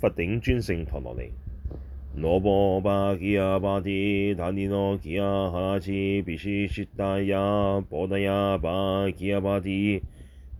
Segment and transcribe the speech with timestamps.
[0.00, 1.32] 佛頂尊勝陀羅尼。
[2.16, 10.02] 羅波巴吉亞巴提塔尼諾吉亞哈切比悉悉達亞波達亞巴吉亞巴提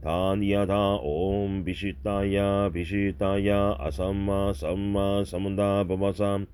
[0.02, 6.46] 塔尼亞塔唵比悉達亞比悉達亞阿薩瑪薩瑪薩曼達巴巴薩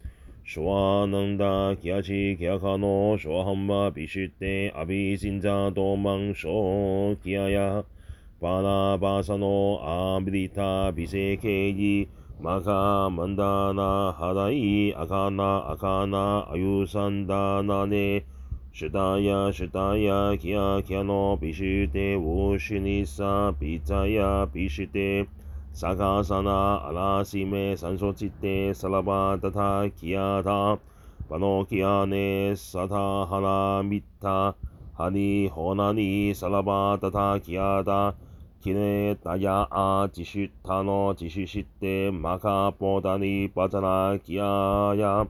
[0.48, 7.84] シワナンダキアチキアカノシワハンバビシュテアビシンザドマンショキアヤ
[8.40, 12.08] パラバサノアビリタビセケイ
[12.38, 18.26] マカマンダーナハダイアカナアカナアユサンダーナネ
[18.74, 25.30] シュタヤシュタヤキアキアノビシュテウシニサピザヤビシュテ
[25.72, 30.78] サカサナアラシメサンソチテサラバタタキアタ
[31.30, 34.54] パノキアネサタハラミッタ
[34.92, 38.14] ハニホナニサラバタタキアタ
[38.62, 45.26] キネタヤアジシュタノジシュシテマカポダニバザラキアヤ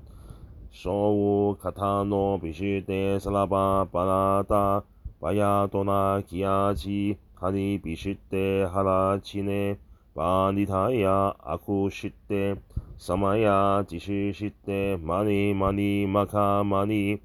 [0.71, 4.85] ショウカタノビシュテサラババラタ
[5.21, 9.79] バヤトナキアジハニビシュテハラチネ
[10.15, 12.57] パニタヤアクシテ
[12.97, 17.21] サマヤジシシテマニマニマカマニ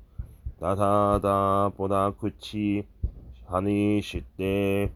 [0.59, 2.85] タタタポダクチ
[3.47, 4.91] ハニシテ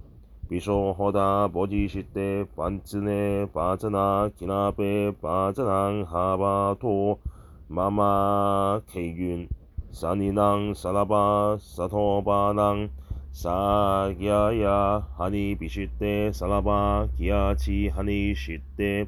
[0.47, 7.19] ビショホダボジシテパンツネパツナキナペパツナンハバト
[7.67, 9.49] ママケユン
[9.91, 12.91] サニナンサラバサトバナン
[13.33, 19.07] サギャヤハニビシュテサラバキアチハニシュテ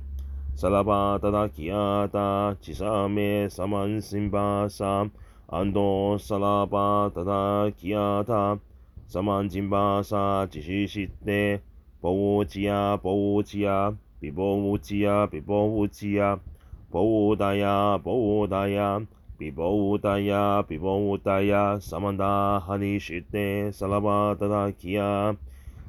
[0.56, 5.06] サラバタダキアタチサメサマンシンバサ
[9.10, 11.62] アンドサラバタダキアタサマンジンバサチシシテ
[12.02, 16.38] ボウチヤボウチヤビボウチヤビボウチヤ
[16.92, 19.02] ボウダヤボウダヤ
[19.40, 25.36] 比波乌达呀，比波乌达呀，萨曼达哈尼什德，萨拉巴达达基亚，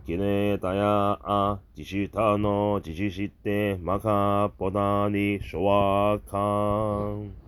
[0.04, 7.47] 基内达呀啊，吉西塔诺，吉西西德，玛卡波达尼，说瓦康。